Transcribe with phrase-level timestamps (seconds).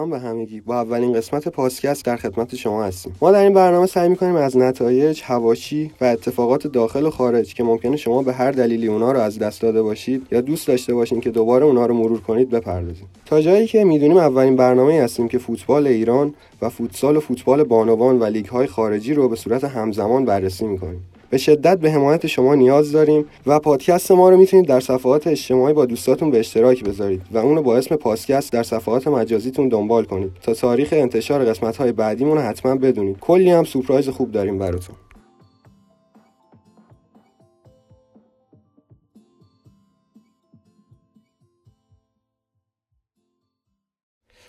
[0.00, 0.60] سلام به همگی.
[0.60, 3.16] با اولین قسمت پادکست در خدمت شما هستیم.
[3.20, 7.64] ما در این برنامه سعی می‌کنیم از نتایج هواشی و اتفاقات داخل و خارج که
[7.64, 11.20] ممکنه شما به هر دلیلی اونا رو از دست داده باشید یا دوست داشته باشین
[11.20, 13.06] که دوباره اونا رو مرور کنید بپردازیم.
[13.26, 18.18] تا جایی که می‌دونیم اولین برنامه هستیم که فوتبال ایران و فوتسال و فوتبال بانوان
[18.18, 21.04] و لیگ های خارجی رو به صورت همزمان بررسی می‌کنیم.
[21.30, 25.74] به شدت به حمایت شما نیاز داریم و پادکست ما رو می‌تونید در صفحات اجتماعی
[25.74, 30.32] با دوستاتون به اشتراک بذارید و اونو با اسم پادکست در صفحات مجازیتون دنبال کنید
[30.42, 33.18] تا تاریخ انتشار قسمت های بعدیمون رو حتما بدونید.
[33.18, 34.96] کلی هم سورپرایز خوب داریم براتون.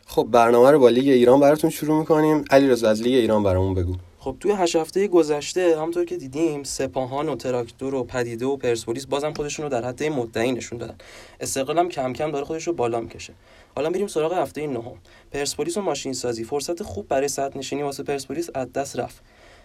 [0.05, 2.43] خب برنامه رو با لیگ ایران براتون شروع می‌کنیم.
[2.51, 3.93] علی از لیگ ایران برامون بگو.
[4.23, 9.05] خب توی هشت هفته گذشته همونطور که دیدیم سپاهان و تراکتور و پدیده و پرسپولیس
[9.05, 10.95] بازم خودشون رو در حد مدعی نشون دادن.
[11.39, 13.33] استقلال هم کم کم داره خودش رو بالا می‌کشه.
[13.75, 14.97] حالا میریم سراغ هفته نهم.
[15.31, 19.23] پرسپولیس و ماشین سازی فرصت خوب برای صد نشینی واسه پرسپولیس از دست رفت.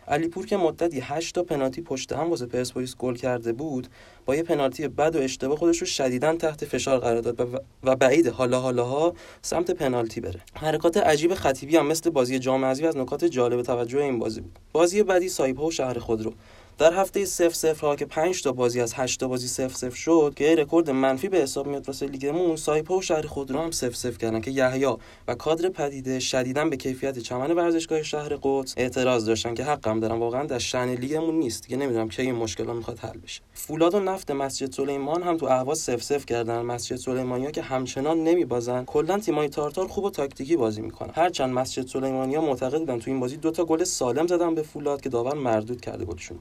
[0.09, 3.87] علیپور که مدتی 8 تا پنالتی پشت هم واسه پرسپولیس گل کرده بود
[4.27, 8.29] با یه پنالتی بد و اشتباه خودش رو شدیدا تحت فشار قرار داد و بعید
[8.29, 10.41] حالا حالاها سمت پنالتی بره.
[10.55, 14.59] حرکات عجیب خطیبی هم مثل بازی جام حذفی از نکات جالب توجه این بازی بود.
[14.73, 16.33] بازی بعدی سایپا و شهر خودرو.
[16.79, 19.91] در هفته 0 0 ها که 5 تا بازی از 8 تا بازی 0 0
[19.91, 23.93] شد که رکورد منفی به حساب میاد واسه لیگمون سایپا و شهر خودرو هم 0
[23.95, 24.87] 0 کردن که یحیی
[25.29, 30.21] و کادر پدیده شدیدا به کیفیت چمن ورزشگاه شهر قدس اعتراض داشتن که حقم دارن
[30.21, 31.63] واقعا در شأن لیگمون نیست.
[31.63, 33.41] دیگه نمی‌دونم کی این مشکل می‌خواد حل بشه.
[33.55, 36.63] فولاد و نفت مسجد سلیمان هم تو اهواز 0 0 کردن.
[36.63, 38.85] مسجد سلیمانیا که همچنان نمیبازن.
[38.85, 41.11] کلا تیمای تارتار خوب و تاکتیکی بازی می‌کنن.
[41.15, 45.01] هرچند مسجد سلیمانیا معتقد بودن تو این بازی دو تا گل سالم زدن به فولاد
[45.01, 46.39] که داور مردود کرده گلشون.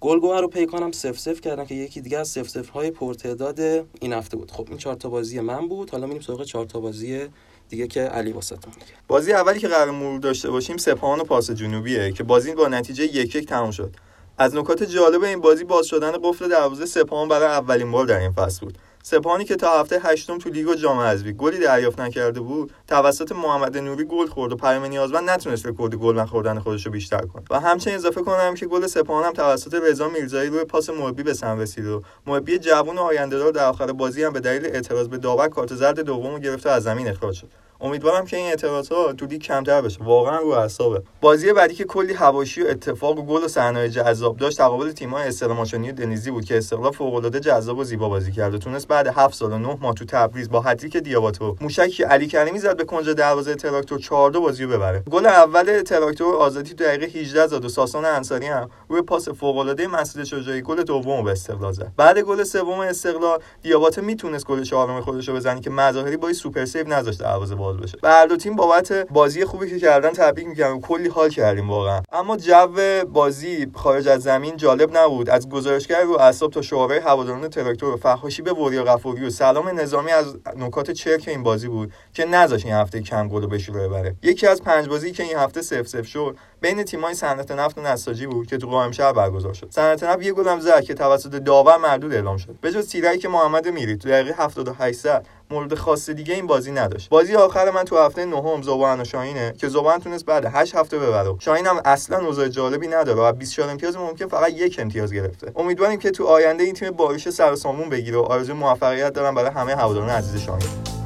[0.00, 3.60] گلگوهر و پیکان هم صفر صفر کردن که یکی دیگه از صفر صفر های پرتعداد
[4.00, 4.50] این هفته بود.
[4.50, 5.90] خب این چهار تا بازی من بود.
[5.90, 7.28] حالا میریم سراغ چهار تا بازی
[7.68, 8.72] دیگه که علی واستون
[9.08, 13.04] بازی اولی که قرار مرور داشته باشیم سپاهان و پارس جنوبیه که بازی با نتیجه
[13.04, 13.94] یک یک تمام شد.
[14.38, 18.32] از نکات جالب این بازی باز شدن قفل دروازه سپاهان برای اولین بار در این
[18.32, 18.78] فصل بود.
[19.10, 23.32] سپاهانی که تا هفته هشتم تو لیگ و جام حذفی گلی دریافت نکرده بود توسط
[23.32, 27.42] محمد نوری گل خورد و پیام نیازمند نتونست رکورد گل نخوردن خودش رو بیشتر کنه.
[27.50, 31.34] و همچنین اضافه کنم که گل سپاهان هم توسط رضا میرزایی روی پاس مربی به
[31.34, 35.18] سم رسید و مربی جوان و آیندهدار در آخر بازی هم به دلیل اعتراض به
[35.18, 37.48] داور کارت زرد دوم گرفته از زمین اخراج شد.
[37.80, 40.04] امیدوارم که این اعتراضات تو لیگ کمتر بشه.
[40.04, 41.02] واقعا رو اعصابه.
[41.20, 45.28] بازی بعدی که کلی حواشی و اتفاق و گل و صحنه جذاب داشت تقابل تیم‌های
[45.28, 49.06] استقلال و دنیزلی بود که استقلال فوق‌العاده جذاب و زیبا بازی کرد و تونست بعد
[49.06, 52.84] 7 سال و 9 ماه تو تبریز با هتریک دیاباتو موشکی علی کریمی زد به
[52.84, 55.02] کنج دروازه تراکتور 4 2 بازی رو ببره.
[55.10, 59.86] گل اول تراکتور آزادی تو دقیقه 18 زد و ساسان انصاری هم روی پاس فوق‌العاده
[59.86, 61.92] مسعود شجاعی گل دوم به استقلال زد.
[61.96, 66.64] بعد گل سوم استقلال دیاباتو می‌تونست گل چهارم خودش رو بزنه که مظاهری با super
[66.64, 68.26] save نذاشت دروازه باز بشه.
[68.26, 70.80] دو تیم بابت بازی خوبی که کردن تبریک میگم.
[70.80, 72.02] کلی حال کردیم واقعا.
[72.12, 72.66] اما جو
[73.12, 75.30] بازی خارج از زمین جالب نبود.
[75.30, 80.10] از گزارشگر رو اعصاب تا شعارهای هواداران تراکتور و به وریا غفوری و سلام نظامی
[80.10, 84.16] از نکات چرک این بازی بود که نذاش این هفته کم گل به شروع ببره.
[84.22, 87.80] یکی از پنج بازی که این هفته سف سف شد بین تیمای صنعت نفت و
[87.80, 89.68] نساجی بود که تو قائم شهر برگزار شد.
[89.70, 92.56] صنعت نفت یه گل هم زد که توسط داور مردود اعلام شد.
[92.60, 95.06] به جز تیرایی که محمد میری تو دقیقه 78
[95.50, 97.08] مورد خاص دیگه این بازی نداشت.
[97.08, 100.98] بازی آخر من تو هفته نهم زبان و شاهینه که زبان تونست بعد 8 هفته
[100.98, 101.34] ببره.
[101.38, 105.52] شاهین هم اصلا اوضاع جالبی نداره و 24 امتیاز ممکن فقط یک امتیاز گرفته.
[105.56, 109.50] امیدواریم که تو آینده این تیم باریش سر سامون بگیره و آرزوی موفقیت دارم برای
[109.50, 110.97] همه هواداران عزیز شاهین.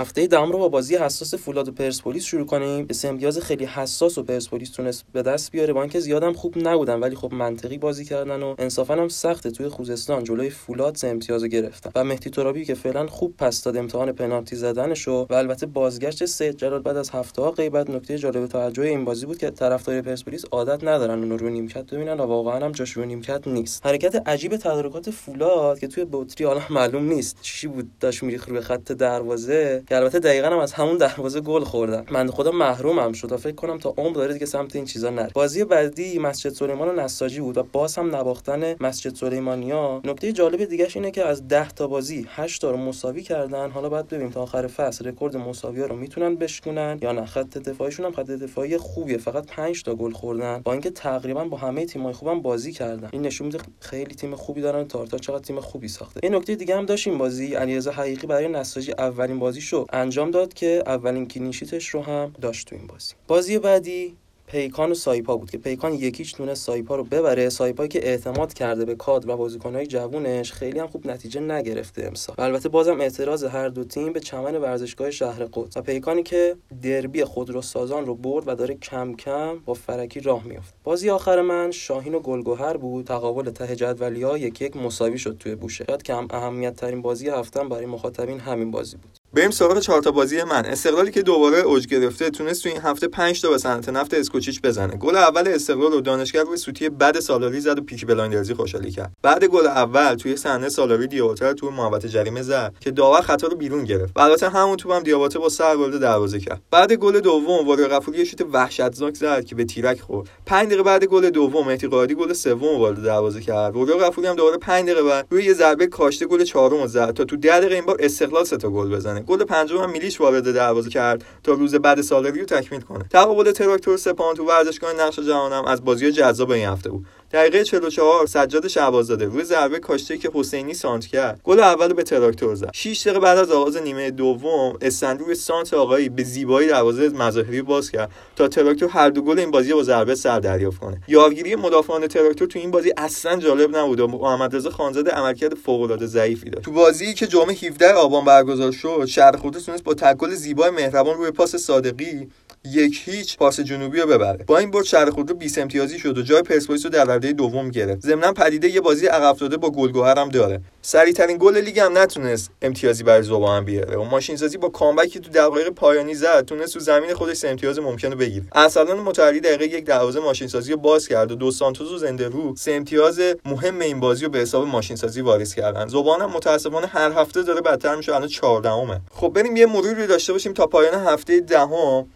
[0.00, 2.86] هفته دهم رو با بازی حساس فولاد و پرسپولیس شروع کنیم.
[2.86, 5.72] که امتیاز خیلی حساس و پرسپولیس تونست به دست بیاره.
[5.72, 9.50] با اینکه زیادم خوب نبودن ولی خب منطقی بازی کردن و انصافا هم سخته.
[9.50, 11.90] توی خوزستان جلوی فولاد سه امتیاز گرفتن.
[11.94, 16.56] و مهدی ترابی که فعلا خوب پس داد امتحان پنالتی زدنشو و البته بازگشت سید
[16.56, 20.44] جلال بعد از هفته ها غیبت نکته جالب توجه این بازی بود که طرفدار پرسپولیس
[20.50, 23.86] عادت ندارن اون رو نیمکت ببینن و واقعا هم جاش رو نیمکت نیست.
[23.86, 28.60] حرکت عجیب تدارکات فولاد که توی بطری حالا معلوم نیست چی بود داش میریخ روی
[28.60, 29.82] خط دروازه.
[29.90, 33.78] که البته دقیقا هم از همون دروازه گل خوردن من خدا محرومم شد فکر کنم
[33.78, 35.30] تا عمر داره دیگه سمت این چیزا نره.
[35.34, 40.00] بازی بعدی مسجد سلیمان و نساجی بود و باز هم نباختن مسجد سلیمانیا.
[40.04, 43.70] نکته جالب دیگه اینه که از 10 تا بازی 8 تا رو مساوی کردن.
[43.70, 47.26] حالا باید ببینیم تا آخر فصل رکورد مساوی ها رو می‌تونن بشکنن یا نه.
[47.26, 49.18] خط دفاعیشون هم خط دفاعی خوبیه.
[49.18, 50.60] فقط 5 تا گل خوردن.
[50.64, 53.08] با اینکه تقریبا با همه تیم‌های خوبم بازی کردن.
[53.12, 54.88] این نشون میده خیلی تیم خوبی دارن.
[54.88, 56.20] تارتار چقدر تیم خوبی ساخته.
[56.22, 57.54] این نکته دیگه هم داشتیم بازی.
[57.54, 59.60] علیرضا حقیقی برای نساجی اولین بازی
[59.92, 63.14] انجام داد که اولین clean sheet ش رو هم داشت تو این بازی.
[63.28, 64.16] بازی بعدی
[64.50, 67.48] پیکان و سایپا بود که پیکان یک هیچ تونست سایپا رو ببره.
[67.48, 72.36] سایپا که اعتماد کرده به کادر و بازیکنهای جوونش خیلی هم خوب نتیجه نگرفته امسال.
[72.38, 75.76] و البته بازم اعتراض هر دو تیم به چمن ورزشگاه شهر قدس.
[75.76, 80.74] و پیکانی که دربی خودروسازان رو برد و داره کم کم با فرکی راه میافت.
[80.84, 83.06] بازی آخر من شاهین و گل‌گهر بود.
[83.06, 85.84] تقابل ته جدولیا یک یک مساوی شد توی بوشهر.
[85.84, 89.19] شاید کم اهمیت ترین بازی هفته هم برای مخاطبین همین بازی بود.
[89.34, 90.64] بریم سراغ چهار تا بازی من.
[90.64, 94.60] استقلالی که دوباره اوج گرفته تونست تو این هفته 5 تا به صنعت نفت اسکوچیچ
[94.60, 94.96] بزنه.
[94.96, 98.90] گل اول استقلال رو دانشگر روی سوتی بد سالاری زد و Peaky Blinders ی خوشحالی
[98.90, 99.12] کرد.
[99.22, 103.56] بعد گل اول توی صحنه سالاری دیاباته تو محوطه جریمه زد که داور خطا رو
[103.56, 104.12] بیرون گرفت.
[104.16, 106.62] البته همون توپ هم دیاباته با سر وارد دروازه کرد.
[106.70, 110.28] بعد گل دوم وریا غفوری شوت وحشتناک زد که به تیرک خورد.
[110.46, 113.74] 5 دقیقه بعد گل دوم قائدی گل سوم وارد دروازه کرد.
[113.74, 117.24] وریا غفوری هم دوباره 5 دقیقه بعد روی یه ضربه کاشته گل چهارم زد تا
[117.24, 119.19] تو 10 دقیقه این بار استقلال سه تا گل بزنه.
[119.22, 123.04] گل پنجم هم میلیچ وارد دروازه کرد تا روز بد سالاری رو تکمیل کنه.
[123.10, 127.06] تقابل تراکتور سپاهان تو ورزشگاه نقش جهانم از بازی جذاب این هفته بود.
[127.32, 131.40] دقیقه 44 سجاد شهبازاده روی ضربه کاشته که حسینی سانتر کرد.
[131.44, 132.70] گل اول به تراکتور زد.
[132.72, 134.78] 6 دقیقه بعد از آغاز نیمه دوم
[135.18, 139.50] روی سانتر آقایی به زیبایی دروازه مظاهری باز کرد تا تراکتور هر دو گل این
[139.50, 141.00] بازی با ضربه سر دریافت کنه.
[141.08, 145.80] یارگیری مدافعان تراکتور تو این بازی اصلا جالب نبود و محمد رضا خانزاده عملکرد فوق
[145.80, 146.64] العاده ضعیفی داشت.
[146.64, 151.16] تو بازی که جمعه 17 آبان برگزار شد شهر خودرو تونست با تکل زیبای مهربان
[151.16, 152.28] روی پاس صادقی
[152.64, 154.44] یک هیچ پاس جنوبی رو ببره.
[154.44, 157.70] با این برد شهر خودرو 20 امتیازی شد و جای پرسپولیس رو در رده دوم
[157.70, 158.00] گرفت.
[158.02, 160.60] ضمن پدیده یه بازی عقب داده با گلگهر هم داره.
[160.82, 163.96] سریع ترین گل لیگ هم نتونست امتیازی برای زوبان بیاره.
[163.96, 166.44] و ماشین سازی با کامبکی تو دقایق پایانی زد.
[166.44, 168.46] تونست تو زمین خودش سه امتیاز ممکنه بگیره.
[168.52, 172.28] ارسلان متحری دقیقه یک دروازه ماشین سازی رو باز کرد و دو سانتوس و زنده
[172.28, 175.88] رو سه امتیاز مهم این بازی رو به حساب ماشین سازی واریز کردن.
[175.88, 180.32] زبان هم متاسفانه هر هفته داره بدتر میشه الان 14 خب بریم یه مروری داشته
[180.32, 182.06] باشیم تا پایان هفته دهم.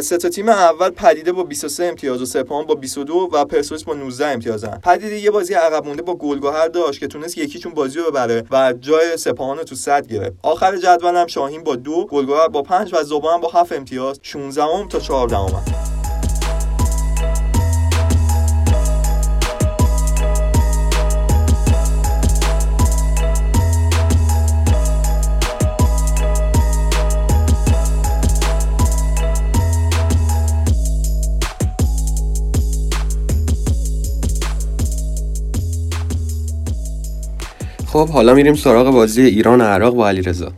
[0.00, 3.94] سه تا تیم اول پدیده با 23 امتیاز و سپاهان با 22 و پرسپولیس با
[3.94, 8.10] 19 امتیازن پدیده یه بازی عقب مونده با گلگهر داشت که تونست یکیچون بازی رو
[8.10, 10.32] ببره و جای سپاهان رو تو صد گرفت.
[10.42, 14.18] آخر جدول هم شاهین با دو گلگهر با 5 و زبان با 7 امتیاز.
[14.22, 15.97] 16 تا 14
[37.98, 40.52] خب حالا میریم سراغ بازی ایران عراق با علیرضا.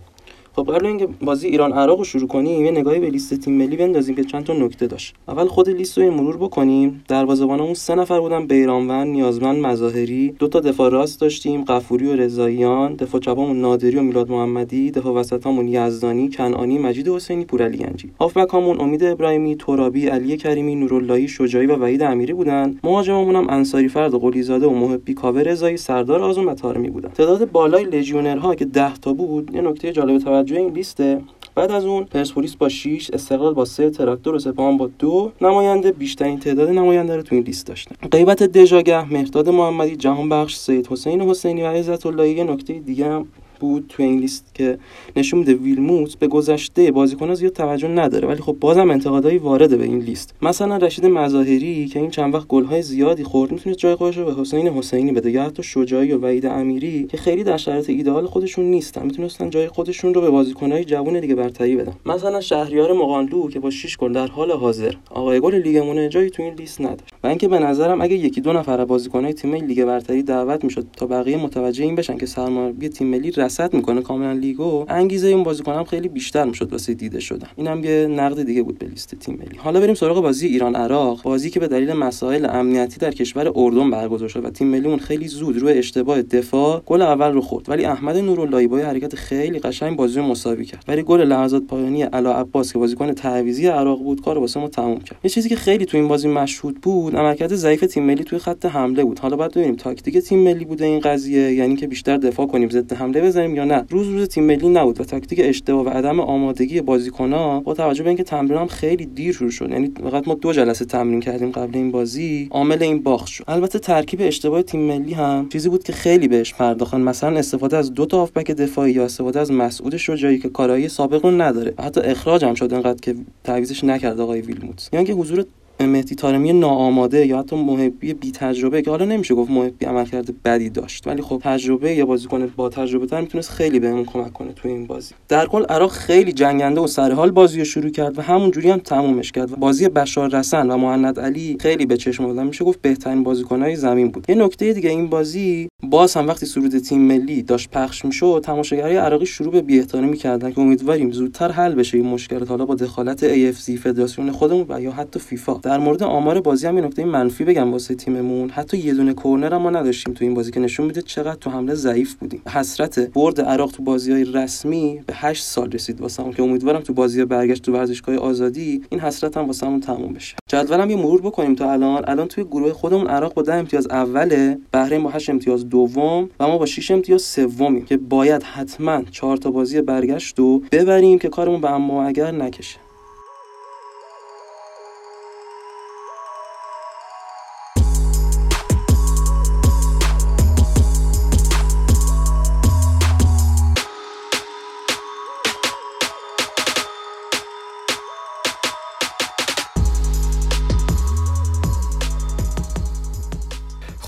[0.56, 3.76] خب قبل اینکه بازی ایران عراق رو شروع کنیم یه نگاهی به لیست تیم ملی
[3.76, 5.14] بندازیم که چند تا نکته داشت.
[5.28, 7.04] اول خود لیست رو مرور بکنیم.
[7.08, 10.34] دروازه‌بانمون سه نفر بودن بیرانوند نیازمند مظاهری.
[10.38, 15.14] دو تا دفاع راست داشتیم قفوری و رضاییان دفاع چپمون نادری و میلاد محمدی دفاع
[15.14, 18.10] وسطمون یزدانی کنعانی مجید حسینی پورعلی گنجی.
[18.20, 22.78] هافبکامون امید ابراهیمی ترابی علی کریمی نوراللهی شجاعی و وحید امیری بودن.
[22.84, 27.08] مهاجممون هم انصاری فرد قلیزاده و محبی کاوه رضایی سردار آزم و تارمی بودن.
[27.08, 31.20] تعداد بالای لژیونرها که 10 تا بود یه نکته جالب توجه این لیسته.
[31.54, 35.92] بعد از اون پرسپولیس با 6 استقلال با 3 تراکتور و سپاهان با دو نماینده
[35.92, 38.08] بیشترین تعداد نماینده رو تو این لیست داشتن.
[38.12, 43.26] غیبت دژاگه مهرداد محمدی جهان بخش سید حسین حسینی و عزت اللهی نکته دیگه هم
[43.60, 44.78] بود تو این لیست که
[45.16, 49.84] نشون میده ویلموتس به گذشته بازیکن‌ها زیاد توجه نداره ولی خب بازم انتقادایی وارده به
[49.84, 50.34] این لیست.
[50.42, 54.34] مثلا رشید مظاهری که این چند وقت گل‌های زیادی خورد می‌تونه جای خودش رو به
[54.40, 58.64] حسین حسینی بده یا حتی شجاعی و وحید امیری که خیلی در شرایط ایدئال خودشون
[58.64, 61.92] نیستن می‌تونستن جای خودشون رو به بازیکن‌های جوون دیگه برتری بدن.
[62.06, 66.42] مثلا شهریار مقانلو که با 6 گل در حال حاضر آقای گل لیگمون جایی تو
[66.42, 67.04] این لیست نداره.
[67.24, 71.06] و اینکه به نظرم اگه یکی دو نفر بازیکن‌های تیم لیگ برتری دعوت می‌شد تا
[71.06, 74.84] بقیه متوجه این بشن که سرمربی تیم ملی رصد می‌کنه کاملا لیگو.
[74.88, 77.48] انگیزه این بازیکنم خیلی بیشتر می‌شد واسه دیده شدن.
[77.56, 79.58] اینم یه نقد دیگه بود به لیست تیم ملی.
[79.58, 81.22] حالا بریم سراغ بازی ایران عراق.
[81.22, 85.28] بازی که به دلیل مسائل امنیتی در کشور اردن برگزار شد و تیم ملیمون خیلی
[85.28, 87.68] زود روی اشتباه دفاع گل اول رو خورد.
[87.68, 90.84] ولی احمد نوراللهی با حرکت خیلی قشنگ بازی رو مساوی کرد.
[90.88, 95.00] ولی گل لحظات پایانی علا عباس که بازیکن تعویضی عراق بود کار واسه ما تموم
[95.00, 95.18] کرد.
[95.24, 98.66] یه چیزی که خیلی تو این بازی مشهود بود عملکرد ضعیف تیم ملی توی خط
[98.66, 99.18] حمله بود.
[99.18, 102.92] حالا باید ببینیم تاکتیک تیم ملی بوده این قضیه یعنی که بیشتر دفاع کنیم ضد
[102.92, 106.80] حمله بزنیم یا نه؟ روز روز تیم ملی نبود و تاکتیک اشتباه و عدم آمادگی
[106.80, 109.70] بازیکن‌ها با توجه به اینکه تمرین هم خیلی دیر شروع شد.
[109.70, 113.44] یعنی فقط ما دو جلسه تمرین کردیم قبل این بازی عامل این باخت شد.
[113.48, 117.00] البته ترکیب اشتباه تیم ملی هم چیزی بود که خیلی بهش پرداختن.
[117.00, 121.26] مثلا استفاده از دو تا هافبک دفاعی یا استفاده از مسعود شجاعی که کارایی سابق
[121.26, 121.74] نداره.
[121.78, 125.44] حتی اخراج هم شد انقدر که تعویضش نکرد آقای ویلموتس یعنی که حضور
[125.86, 130.70] مهدی تارمی ناآماده یا حتی محبی بی تجربه که حالا نمیشه گفت محبی عملکرد بدی
[130.70, 134.68] داشت ولی خب تجربه یا بازیکن با تجربه تر می‌تونست خیلی بهمون کمک کنه تو
[134.68, 135.14] این بازی.
[135.28, 139.32] در کل عراق خیلی جنگنده و سرحال بازی رو شروع کرد و همونجوری هم تمومش
[139.32, 143.22] کرد و بازی بشار رسن و محمد علی خیلی به چشم آدم میشه گفت بهترین
[143.22, 144.26] بازیکنهای زمین بود.
[144.28, 148.96] یه نکته دیگه این بازی باز هم وقتی سرود تیم ملی داشت پخش می‌شد تماشاگرای
[148.96, 153.52] عراقی شروع به بی‌احترامی کردن که امیدواریم زودتر حل بشه این مشکلات حالا با دخالت
[153.52, 155.54] AFC فدراسیون خودمون و یا حتی فیفا.
[155.70, 158.50] در مورد آمار بازی هم یه نکته منفی بگم واسه تیممون.
[158.50, 161.74] حتی یه دونه کرنر ما نداشتیم تو این بازی که نشون میده چقدر تو حمله
[161.74, 162.42] ضعیف بودیم.
[162.48, 166.92] حسرت برد عراق تو بازی های رسمی به 8 سال رسید واسه که امیدوارم تو
[166.92, 170.36] بازی برگشت تو ورزشگاه آزادی این حسرت هم واسه تموم بشه.
[170.48, 172.04] جدولم یه مرور بکنیم تا الان.
[172.06, 176.48] الان توی گروه خودمون عراق با 10 امتیاز اوله بحرین با 8 امتیاز دوم و
[176.48, 181.28] ما با 6 امتیاز سومیم که باید حتما 4 تا بازی برگشت و ببریم که
[181.28, 182.89] کارمون به اما اگر نکشه.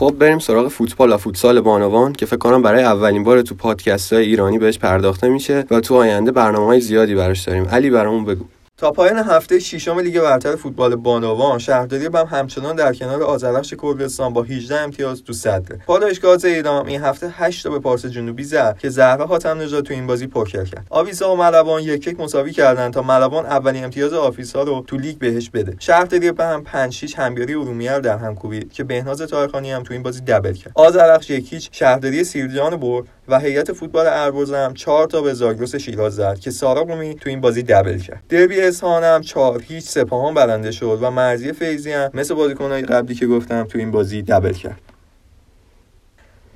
[0.03, 4.13] خب بریم سراغ فوتبال و فوتسال بانوان که فکر کنم برای اولین بار تو پادکست
[4.13, 7.65] های ایرانی بهش پرداخته میشه و تو آینده برنامه های زیادی براش داریم.
[7.65, 8.45] علی برامون بگو.
[8.83, 14.33] تا پایان هفته ششم لیگ برتر فوتبال بانوان شهرداری بم همچنان در کنار آذرخش کردستان
[14.33, 18.45] با 18 امتیاز تو صدره پالایش گاز ایلام این هفته 8 تا به پارس جنوبی
[18.45, 20.87] زد که زهرا حاتم نژاد تو این بازی پوکر کرد.
[20.91, 25.19] آویسا و ملوان یک یک مساوی کردن تا ملوان اولین امتیاز آویسا رو تو لیگ
[25.19, 25.77] بهش بده.
[25.79, 30.03] شهرداری بم 5 6 همیاری ارومیه در هم کوبید که بهناز تارخانی هم تو این
[30.03, 30.73] بازی دبل کرد.
[30.75, 35.75] آذرخش یک هیچ شهرداری سیرجان برد و هیئت فوتبال اربوز هم 4 تا به زاگرس
[35.75, 38.23] شیراز زد که سارا رومی تو این بازی دبل کرد.
[38.29, 43.15] دربی اصفهان هم 4 هیچ سپاهان برنده شد و مرزی فیضی هم مثل بازیکن‌های قبلی
[43.15, 44.81] که گفتم تو این بازی دبل کرد.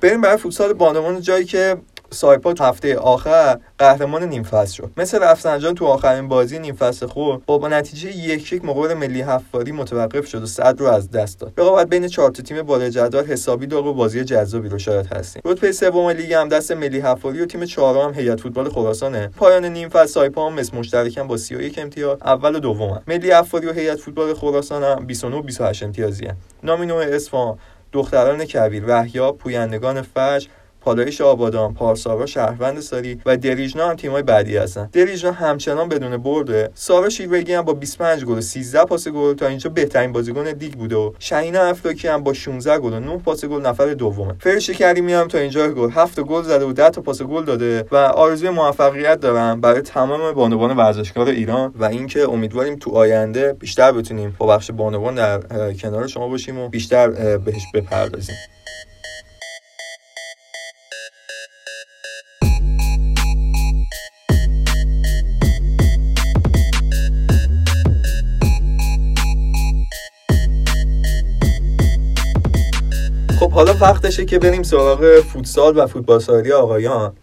[0.01, 1.77] بریم برای فوتسال بانوان جایی که
[2.09, 4.91] سایپا هفته آخر قهرمان نیم فصل شد.
[4.97, 9.71] مثل رفسنجان تو آخرین بازی نیم فصل خود با, نتیجه یک یک مقابل ملی حفاری
[9.71, 11.53] متوقف شد و صد رو از دست داد.
[11.57, 15.41] رقابت بین چهار تیم بالای جدول حسابی داغ و بازی جذابی رو شاید هستیم.
[15.45, 19.27] رتبه سوم لیگ هم دست ملی حفاری و تیم چهارم هم هیئت فوتبال خراسانه.
[19.27, 23.67] پایان نیم فصل سایپا هم مثل مشترکن با 31 امتیاز اول و دوم ملی حفاری
[23.67, 26.27] و هیئت فوتبال خراسان هم 29 و 28 امتیازی
[26.63, 27.57] نامینو اصفهان
[27.91, 30.47] دختران کبیر وحیا پویندگان فجر
[30.87, 34.89] پالایش آبادان پارسارا شهروند ساری و دریجنا هم تیمای بعدی هستن.
[34.93, 39.47] دریجنا همچنان بدون برده سارا شیروگی هم با 25 گل و 13 پاس گل تا
[39.47, 43.45] اینجا بهترین بازیکن لیگ بوده و شهینا افلاکی هم با 16 گل و 9 پاس
[43.45, 44.33] گل نفر دومه.
[44.39, 47.85] فرش کریمی هم تا اینجا گل 7 گل زده و 10 تا پاس گل داده
[47.91, 53.91] و آرزوی موفقیت دارم برای تمام بانوان ورزشکار ایران و اینکه امیدواریم تو آینده بیشتر
[53.91, 58.35] بتونیم با بخش بانوان در کنار شما باشیم و بیشتر بهش بپردازیم.
[73.57, 77.13] حالا وقتشه که بریم سراغ فوتسال و فوتبال ساری آقایان.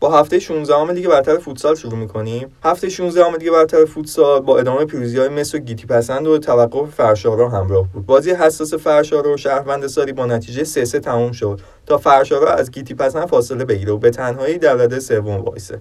[0.00, 2.52] با هفته 16 ام لیگ برتر فوتسال شروع می‌کنیم.
[2.64, 6.38] هفته 16 ام لیگ برتر فوتسال با ادامه پیروزی های مس و گیتی پسند و
[6.38, 8.06] توقف فرش آرا همراه بود.
[8.06, 11.60] بازی حساس فرش آرا و شهروند ساری با نتیجه 3 3 تموم شد.
[11.86, 15.80] تا فرش آرا از گیتی پسند فاصله بگیره و به تنهایی در رده سوم وایسه.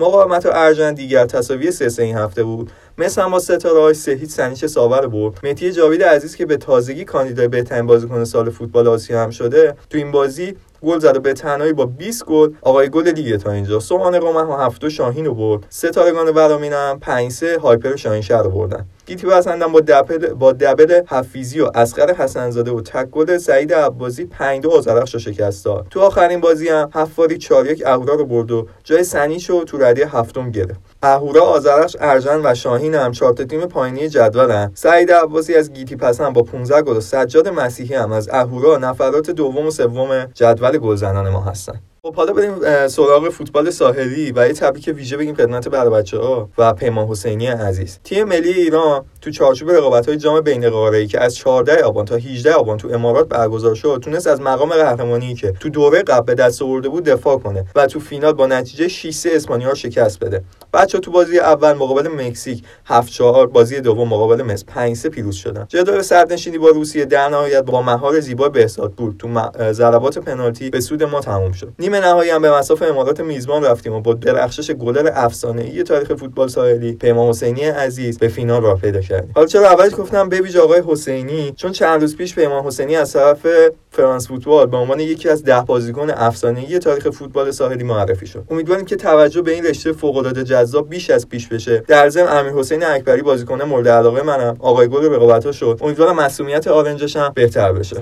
[0.00, 2.70] مقاومت ارژن دیگر تساوی سه سه این هفته بود.
[2.98, 5.38] مس هم با ستاره هاش سه هیچ سن ایچ ساوه رو برد.
[5.42, 9.98] مهدی جاوید عزیز که به تازگی کاندیدای بهترین بازیکن سال فوتبال آسیا هم شده تو
[9.98, 13.80] این بازی گل زده به تنهایی با 20 گل آقای گل لیگ تا اینجا.
[13.80, 15.66] سوهان قم هفت شاهین رو برد.
[15.68, 18.86] ستارگان ورامین هم 5 3 هایپر شاهین شهر رو بردن.
[19.10, 23.38] گیتی پسند هم با دبل با دبل حفیظی و اصغر حسن زاده و تک گل
[23.38, 28.14] سعید عباسی 5 2 آذرخش شکست داد تو آخرین بازی هم حفاری 4 1 اهورا
[28.14, 30.80] رو برد و جای سن ایچ رو تو رده هفتم گرفت.
[31.02, 36.32] اهورا آذرخش ارژن و شاهین هم چهار تیم پایینی جدولن سعید عباسی از گیتی پسند
[36.32, 41.28] با 15 گل و سجاد مسیحی هم از اهورا نفرات دوم و سوم جدول گلزنان
[41.28, 41.80] ما هستن.
[42.02, 46.50] خب حالا بریم سراغ فوتبال ساحلی و یه تبریک ویژه بگیم خدمت بر بچه ها
[46.58, 47.98] و پیمان حسینی عزیز.
[48.04, 52.16] تیم ملی ایران تو چارچوب رقابت های جام بین ای که از 14 آبان تا
[52.16, 56.34] 18 آبان تو امارات برگزار شد تونست از مقام قهرمانی که تو دوره قبل به
[56.34, 60.44] دست آورده بود دفاع کنه و تو فینال با نتیجه 6 3 اسپانیا شکست بده.
[60.72, 65.36] بچه تو بازی اول مقابل مکزیک 7 4 بازی دوم مقابل مصر 5 3 پیروز
[65.36, 65.66] شدن.
[65.68, 69.16] جدال سردنشینی با روسیه در نهایت با مهار زیبا بهزاد بود.
[69.18, 71.72] تو ضربات پنالتی به سود ما تموم شد.
[71.90, 76.48] نیمه نهایی هم به مساف امارات میزبان رفتیم و با درخشش گلر افسانه‌ای تاریخ فوتبال
[76.48, 79.32] ساحلی پیمان حسینی عزیز به فینال راه پیدا کردیم.
[79.34, 83.46] حالا چرا اولش گفتم ببیج آقای حسینی؟ چون چند روز پیش پیمان حسینی از طرف
[83.90, 88.44] فرانس فوتبال به عنوان یکی از ده بازیکن افسانه‌ای تاریخ فوتبال ساحلی معرفی شد.
[88.50, 91.82] امیدواریم که توجه به این رشته فوق‌العاده جذاب بیش از پیش بشه.
[91.88, 94.56] در ضمن امیر حسین اکبری بازیکن مورد علاقه منم.
[94.58, 95.78] آقای گل رقابت‌ها شد.
[95.80, 97.96] امیدوارم مسئولیت آرنجش هم بهتر بشه.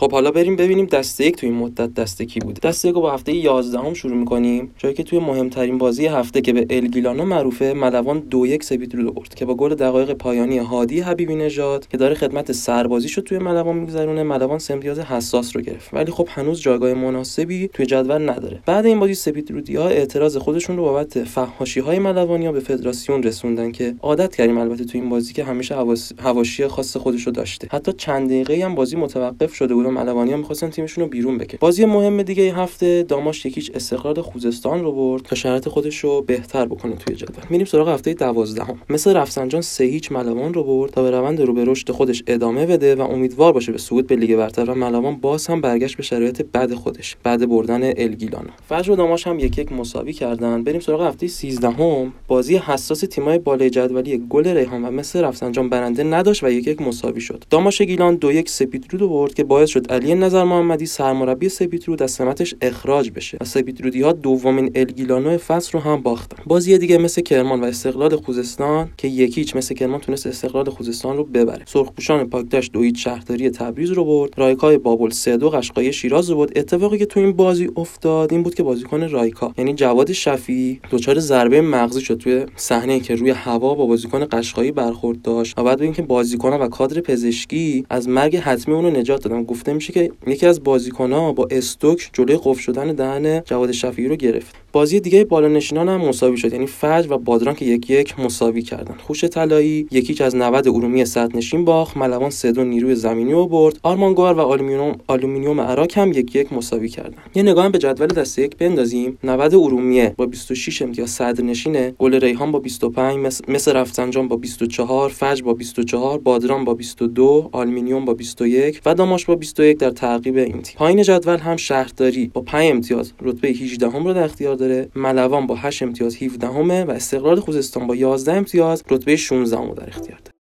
[0.00, 2.68] خب حالا بریم ببینیم دسته یک تو این مدت دسته کی بوده.
[2.68, 4.74] دسته یک رو با هفته 11 هم شروع می‌کنیم.
[4.78, 9.12] جایی که توی مهمترین بازی هفته که به الگیلانو معروفه ملوان دو یک سپید رو
[9.12, 13.38] برد که با گل دقایق پایانی هادی حبیبی نژاد که داره خدمت سربازی شد توی
[13.38, 15.94] ملوان میگذرونه ملوان سمتیاز حساس رو گرفت.
[15.94, 18.60] ولی خب هنوز جایگاه مناسبی توی جدول نداره.
[18.66, 23.72] بعد این بازی سپید رودیا اعتراض خودشون رو بابت فحاشی های ملوانیا به فدراسیون رسوندن
[23.72, 25.74] که عادت کردیم البته تو این بازی که همیشه
[26.18, 27.68] حواشی خاص خودش رو داشته.
[27.70, 29.89] حتی چند دقیقه هم بازی متوقف شده بود.
[29.90, 34.92] ملوانیا می‌خواستن تیمشون رو بیرون بکن بازی مهم دیگه هفته داماش یکیچ استقلال خوزستان رو
[34.92, 37.44] برد تا شرایط خودش رو بهتر بکنه توی جدول.
[37.50, 38.78] میریم سراغ هفته دوازدهم.
[38.90, 42.66] مثل رفسنجان سه هیچ ملوان رو برد تا به روند رو به رشد خودش ادامه
[42.66, 46.02] بده و امیدوار باشه به صعود به لیگ برتر و ملوان باز هم برگشت به
[46.02, 50.64] شرایط بد خودش بعد بردن الگیلانو فجر و داماش هم یک یک مساوی کردن.
[50.64, 55.68] بریم سراغ هفته 13 هم بازی حساس تیمای بالای جدولی گل ریحان و مثل رفسنجان
[55.68, 57.44] برنده نداشت و یک یک مساوی شد.
[57.50, 62.10] داماش گیلان دو یک سپید رو برد که باعث علی نظر محمدی سرمربی سپیترود از
[62.10, 66.42] سمتش اخراج بشه و سپیترودی ها دومین الگیلانو فصل رو هم باختن.
[66.46, 71.24] بازی دیگه مثل کرمان و استقلال خوزستان که یکیچ مثل کرمان تونست استقلال خوزستان رو
[71.24, 71.62] ببره.
[71.66, 74.30] سرخپوشان پاکدشت دوید شهرداری تبریز رو برد.
[74.36, 76.58] رایکای بابل سه دو قشقای شیراز رو برد.
[76.58, 81.18] اتفاقی که تو این بازی افتاد این بود که بازیکن رایکا یعنی جواد شفی دچار
[81.18, 85.82] ضربه مغزی شد توی صحنه که روی هوا با بازیکن قشقایی برخورد داشت و بعد
[85.82, 90.12] اینکه بازیکن و کادر پزشکی از مرگ حتمی اون رو نجات دادن گفته میشه که
[90.26, 94.54] یکی از بازیکنها با استوک جلوی قفل شدن دهن جواد شفیعی رو گرفت.
[94.72, 98.62] بازی دیگه بالا نشینان هم مساوی شد یعنی فجر و بادران که یک یک مساوی
[98.62, 98.94] کردن.
[98.94, 103.46] خوشه طلایی یک هیچ از 90 ارومیه صدرنشین باخت ملوان سه دو نیروی زمینی رو
[103.46, 103.78] برد.
[103.82, 107.16] آرمان گهر و آلومینیوم آلومینیوم اراک هم یک یک مساوی کردن.
[107.34, 109.18] یه نگاه به جدول دسته یک بندازیم.
[109.24, 115.08] 90 ارومیه با 26 امتیاز صدر نشینه گل ریحان با 25 مس رفسنجان با 24
[115.08, 120.36] فجر با 24 بادران با 22 آلومینیوم با 21 و داماش با 21 در تعقیب
[120.36, 120.76] این تیم.
[120.76, 124.88] پایین جدول هم شهرداری با 5 امتیاز رتبه 18 هم رو در اختیار داره.
[124.94, 129.68] ملوان با 8 امتیاز 17 همه و استقلال خوزستان با 11 امتیاز رتبه 16 هم
[129.68, 130.39] رو در اختیار داره.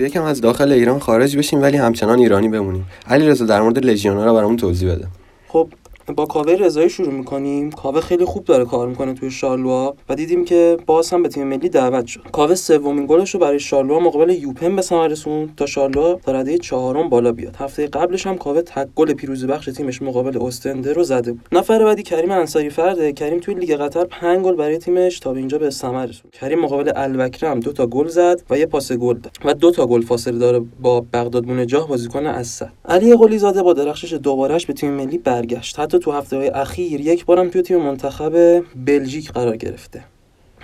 [0.00, 2.86] یکم از داخل ایران خارج بشیم ولی همچنان ایرانی بمونیم.
[3.06, 5.06] علی رضا در مورد لژیونرا رو برامون توضیح بده.
[5.48, 5.68] خب
[6.12, 7.70] با کاوه رضایی شروع می‌کنیم.
[7.70, 11.46] کاوه خیلی خوب داره کار می‌کنه توی شارلروا و دیدیم که باز هم به تیم
[11.46, 12.22] ملی دعوت شد.
[12.32, 16.58] کاوه سومین گلش رو برای شارلروا مقابل یوپن به ثمر رسوند تا شارلروا تا رده
[16.58, 17.56] چهارم بالا بیاد.
[17.56, 21.48] هفته قبلش هم کاوه تک گل پیروزی بخش تیمش مقابل اوستنده رو زده بود.
[21.52, 23.12] نفر بعدی کریم انصاری فرده.
[23.12, 26.32] کریم توی لیگ قطر 5 گل برای تیمش تا به اینجا به ثمر رسوند.
[26.32, 29.86] کریم مقابل الوکره دو تا گل زد و یه پاس گل داد و دو تا
[29.86, 32.72] گل فاصله داره با بغداد بونجاه بازیکن السد.
[32.84, 35.80] علی قلی زاده با درخشش دوبارش به تیم ملی برگشت.
[35.80, 40.04] حتی تو هفته های اخیر یک بارم توی تیم منتخب بلژیک قرار گرفته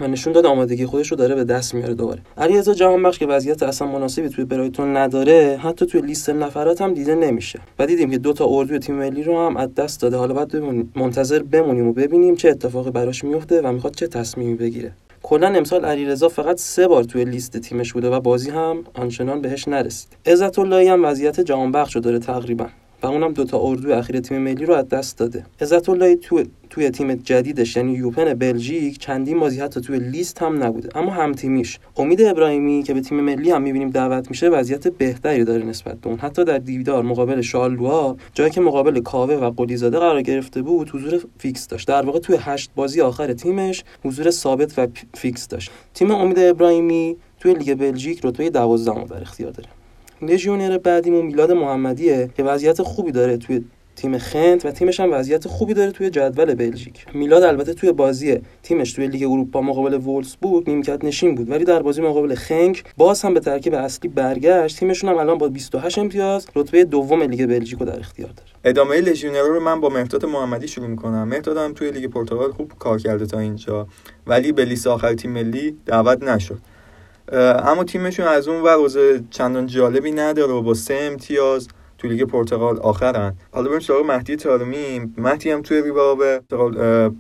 [0.01, 2.21] و نشون داد آمادگی خودش رو داره به دست میاره دوباره.
[2.39, 7.15] علیرضا جهانبخش که وضعیت اصلا مناسبی توی برایتون نداره حتی توی لیست نفرات هم دیده
[7.15, 7.61] نمیشه.
[7.79, 10.17] و دیدیم که دو تا اردو تیم ملی رو هم از دست داده.
[10.17, 10.57] حالا باید
[10.97, 14.93] منتظر بمونیم و ببینیم چه اتفاقی براش میفته و می‌خواد چه تصمیمی بگیره.
[15.23, 19.69] کلا امسال علیرضا فقط سه بار توی لیست تیمش بوده و بازی هم آنچنان بهش
[19.69, 20.09] نرسید.
[20.27, 22.67] عزت اللهی هم وضعیت جهانبخش رو داره تقریبا.
[23.07, 25.47] و اونم دوتا اردو اخیر تیم ملی رو از دست داده.
[25.61, 30.63] عزت اللهی تو توی تیم جدیدش یعنی یوپن بلژیک چندین بازی حتی توی لیست هم
[30.65, 30.99] نبوده.
[30.99, 31.79] اما هم تیمیش.
[31.97, 36.09] امید ابراهیمی که به تیم ملی هم می‌بینیم دعوت میشه وضعیت بهتری داره نسبت به
[36.09, 36.19] اون.
[36.19, 41.21] حتی در دیدار مقابل شارلروا جایی که مقابل کاوه و قلیزاده قرار گرفته بود حضور
[41.39, 41.89] فیکس داشت.
[41.89, 45.71] در واقع توی هشت بازی آخر تیمش حضور ثابت و فیکس داشت.
[45.95, 49.69] تیم امید ابراهیمی توی لیگ بلژیک رتبه 12 در اختیار داره.
[50.23, 53.65] لژیونر بعدیمون میلاد محمدیه که وضعیت خوبی داره توی
[53.97, 57.07] تیم گنت و تیمش هم وضعیت خوبی داره توی جدول بلژیک.
[57.15, 61.51] میلاد البته توی بازی تیمش توی لیگ اروپا مقابل وولسبورگ نیمکت نشین بود.
[61.51, 64.79] ولی در بازی مقابل گنک باز هم به ترکیب اصلی برگشت.
[64.79, 68.49] تیمشون هم الان با 28 امتیاز رتبه دوم لیگ بلژیک در اختیار داره.
[68.65, 71.29] ادامه لژیونرا رو من با مهرداد محمدی شروع می‌کنم.
[71.29, 73.87] مهرداد هم توی لیگ پرتغال خوب کار کرده تا اینجا.
[74.27, 76.59] ولی به لیست آخر تیم ملی دعوت نشد.
[77.33, 82.79] اما تیمشون از اون ور چندان جالبی نداره و با سه امتیاز تو لیگ پرتغال
[82.79, 83.35] آخرن.
[83.53, 86.23] حالا بریم سراغ مهدی تارمی مهدی هم توی ریو آوه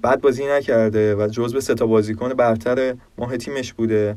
[0.02, 4.16] بد بازی نکرده و جزو سه تا بازیکن برتر ماه تیمش بوده.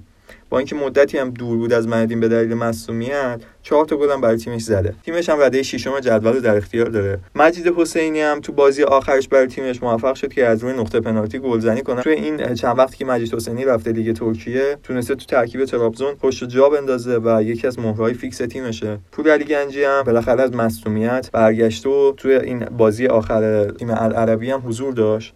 [0.50, 4.22] با اینکه مدتی هم دور بود از میادین به دلیل مصدومیت چهار تا گل هم
[4.22, 4.96] برای تیمش زده.
[5.06, 7.20] تیمش هم رده ششم جدول رو در اختیار داره.
[7.36, 11.40] مجید حسینی هم تو بازی آخرش برای تیمش موفق شد که از روی نقطه پنالتی
[11.40, 12.02] گلزنی کنه.
[12.02, 16.44] توی این چند وقتی که مجید حسینی رفته لیگ ترکیه تونسته تو ترکیب ترابزون خودشو
[16.44, 18.98] جا بندازه و یکی از مهره های فیکس تیمشه.
[19.12, 24.52] پور علی گنجی هم بالاخره از مصدومیت برگشت و توی این بازی آخر تیم العربی
[24.52, 25.34] هم حضور داشت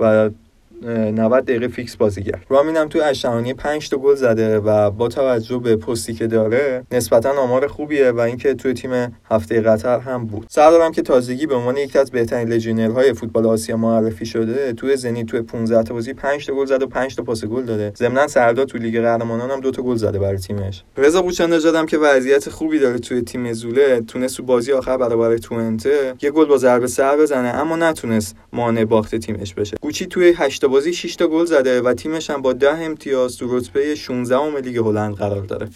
[0.00, 0.30] و
[0.82, 2.46] 90 دقیقه فیکس بازی کرد.
[2.48, 6.84] رامین هم توی الشحانیه 5 تا گل زده و با توجه به پستی که داره
[6.92, 10.46] نسبتا آمار خوبیه و اینکه توی تیم هفته قطر هم بود.
[10.50, 15.24] سردارم که تازگی به عنوان یکی از بهترین های فوتبال آسیا معرفی شده توی زنیت
[15.24, 17.92] توی 15 تا بازی 5 تا گل زده و 5 تا پاس گل داده.
[17.96, 20.84] ضمن سردار توی لیگ قهرمانان هم دو تا گل زده برای تیمش.
[20.96, 25.36] رضا قوچان نژادم که وضعیت خوبی داره توی تیم زووله تونست تو بازی آخر برابر
[25.36, 29.76] توئنته یه گل با ضربه سر بزنه اما نتونست مانع باخت تیمش بشه.
[29.80, 33.58] گوچی توی 8 بازی 6 تا گل زده و تیمش هم با 10 امتیاز تو
[33.58, 35.68] رتبه 16 ام لیگ هلند قرار داره.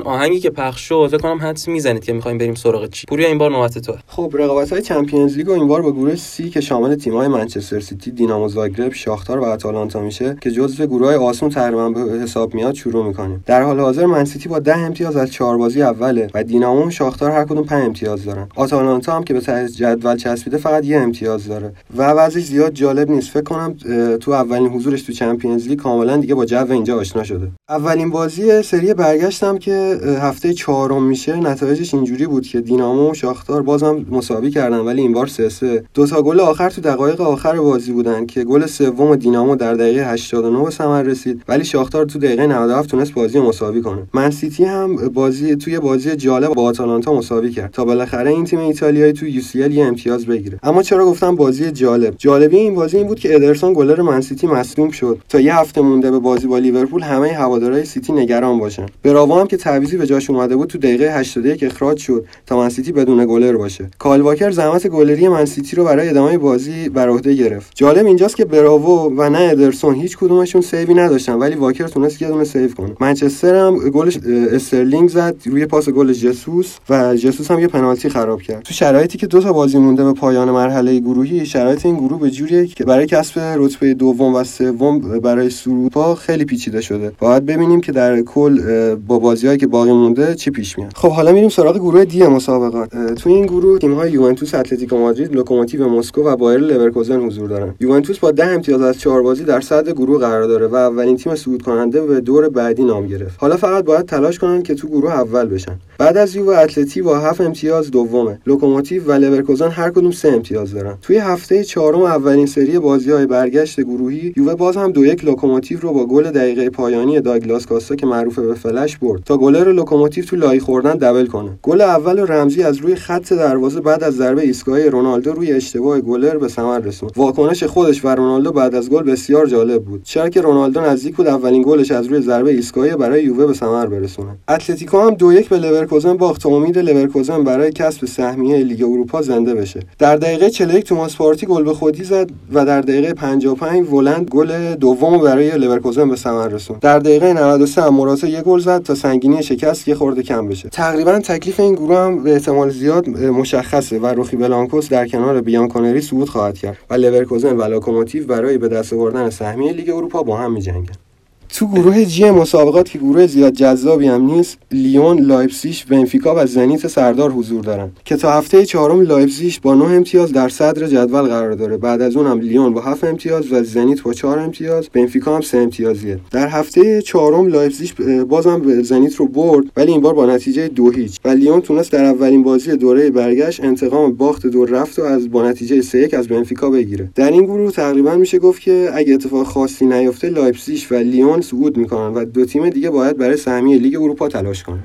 [0.00, 3.06] این آهنگی که پخش شد فکر کنم حدس می‌زنید که می‌خوایم بریم سراغ چی.
[3.06, 3.94] پوریا این بار نوبت تو.
[4.06, 7.28] خب رقابت های Champions League و این بار با گروه سی که شامل تیم های
[7.28, 12.00] منچستر سیتی دینامو زاگرب شاختار و اتالانتا میشه که جزو گروه های آسون تقریبا به
[12.00, 13.44] حساب میاد شروع می‌کنیم.
[13.46, 16.90] در حال حاضر من سیتی با 10 امتیاز از چهار بازی اوله و دینامو و
[16.90, 18.48] شاختار هر کدوم 5 امتیاز دارن.
[18.56, 21.72] آتالانتا هم که به ته جدول چسبیده فقط یه امتیاز داره.
[21.96, 23.30] و وضعش زیاد جالب نیست.
[23.30, 23.76] فکر کنم
[24.20, 27.48] تو اولین حضورش تو Champions League کاملا دیگه با جو اینجا آشنا شده.
[27.68, 29.89] اولین بازی سری برگشتم که
[30.20, 35.12] هفته چهارم میشه نتایجش اینجوری بود که دینامو و شاختار بازم مساوی کردن ولی این
[35.12, 35.84] بار سه سه.
[35.94, 40.12] دو تا گل آخر تو دقایق آخر بازی بودن که گل سوم دینامو در دقیقه
[40.12, 44.02] 89 به ثمر رسید ولی شاختار تو دقیقه 97 تونست بازی مساوی کنه.
[44.14, 48.58] من سیتی هم بازی توی بازی جالب با آتالانتا مساوی کرد تا بالاخره این تیم
[48.58, 50.58] ایتالیایی تو یو سی ال یه امتیاز بگیره.
[50.62, 54.46] اما چرا گفتم بازی جالب؟ جالبی این بازی این بود که ادرسون گلر من سیتی
[54.46, 55.18] مصدوم شد.
[55.28, 58.86] تا یه هفته مونده به بازی با لیورپول همه هوادارهای سیتی نگران باشن.
[59.02, 62.92] براوو هم که تعویضی به جاش اومده بود تو دقیقه 81 اخراج شد تا منسیتی
[62.92, 63.90] بدون گلر باشه.
[63.98, 67.72] کایل واکر زحمت گلری منسیتی رو برای ادامه بازی بر عهده گرفت.
[67.74, 72.28] جالب اینجاست نه براوو و نه ادرسون هیچ کدومشون سیوی نداشتن ولی واکر تونست یه
[72.28, 72.96] دونه سیو کنه.
[73.00, 74.18] منچستر هم گلش
[74.52, 78.62] استرلینگ زد روی پاس گل جسوس و جسوس هم یه پنالتی خراب کرد.
[78.62, 82.30] تو شرایطی که دو تا بازی مونده به پایان مرحله گروهی شرایط این گروه به
[82.30, 87.12] جوریه که برای کسب رتبه دوم و سوم برای صعود خیلی پیچیده شده.
[87.18, 88.60] باید ببینیم که در کل
[88.94, 93.14] با بازیهایی که باقی مونده چی پیش میاد؟ خب حالا میریم سراغ گروه دی مسابقات.
[93.14, 97.74] تو این گروه تیم های یوونتوس اتلتیکو مادرید لوکوموتیو مسکو و بایر لورکوزن حضور دارن.
[97.80, 101.34] یوونتوس با 10 امتیاز از 4 بازی در صدر گروه قرار داره و اولین تیم
[101.34, 103.36] صعود کننده به دور بعدی نام گرفت.
[103.38, 105.78] حالا فقط باید تلاش کنن که تو گروه اول بشن.
[105.98, 108.38] بعد از یووه اتلتی با 7 امتیاز دومه.
[108.46, 110.94] لوکوموتیو و لورکوزن هر کدوم 3 امتیاز دارن.
[111.02, 115.80] توی هفته چهارم اولین سری بازی های برگشت گروهی یووه باز هم دو یک لوکوموتیو
[115.80, 119.22] رو با گل دقیقه پایانی داگلاس کاستا که معروف به فلشه برد.
[119.24, 121.50] تا گلر لوکوموتیو تو لایی خوردن دبل کنه.
[121.62, 126.36] گل اول رمزی از روی خط دروازه بعد از ضربه ایستگاهی رونالدو روی اشتباه گلر
[126.36, 127.12] به ثمر رسوند.
[127.16, 130.02] واکنش خودش و رونالدو بعد از گل بسیار جالب بود.
[130.02, 133.86] چرا که رونالدو نزدیک بود اولین گلش از روی ضربه ایستگاهی برای یووه به ثمر
[133.86, 134.28] برسونه.
[134.48, 139.54] اتلتیکو هم دو یک به لورکوزن باخت امید لورکوزن برای کسب سهمیه لیگ اروپا زنده
[139.54, 139.80] بشه.
[139.98, 144.74] در دقیقه 41 توماس پارتی گل به خودی زد و در دقیقه 55 ولند گل
[144.74, 146.80] دوم برای لورکوزن به ثمر رسوند.
[146.80, 150.68] در دقیقه 93 هم موراتا یک گل زد تا سنگینی شکست یه خورده کم بشه.
[150.68, 156.00] تقریبا تکلیف این گروه هم به احتمال زیاد مشخصه و روخی بلانکوس در کنار بیانکونری
[156.00, 160.36] صعود خواهد کرد و لورکوزن و لوکوموتیو برای به دست آوردن سهمیه لیگ اروپا با
[160.36, 161.09] هم می‌جنگن.
[161.54, 166.86] تو گروه جی مسابقات که گروه زیاد جذابی هم نیست لیون لایپزیش بنفیکا و زنیت
[166.86, 167.90] سردار حضور دارن.
[168.04, 171.76] که تا هفته چهارم لایپزیش با 9 امتیاز در صدر جدول قرار داره.
[171.76, 175.58] بعد از اونم لیون با 7 امتیاز و زنیت با 4 امتیاز بنفیکا هم 3
[175.58, 176.20] امتیازیه.
[176.30, 177.94] در هفته چهارم لایپزیش
[178.28, 181.20] بازم زنیت رو برد ولی این بار با نتیجه دو هیچ.
[181.24, 185.48] و لیون تونست در اولین بازی دوره برگشت انتقام باخت دو رفت و از با
[185.48, 187.10] نتیجه 3 1 از بنفیکا بگیره.
[187.14, 191.76] در این گروه تقریبا میشه گفت که اگه اتفاق خاصی نیفته لایپزیگ و لیون صعود
[191.76, 194.84] می‌کنن و دو تیم دیگه باید برای سهمیه لیگ اروپا تلاش کنن.